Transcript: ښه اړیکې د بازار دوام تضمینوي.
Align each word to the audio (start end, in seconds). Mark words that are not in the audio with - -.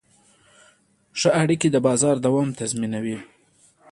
ښه 1.19 1.29
اړیکې 1.41 1.67
د 1.71 1.77
بازار 1.87 2.15
دوام 2.25 2.49
تضمینوي. 2.59 3.17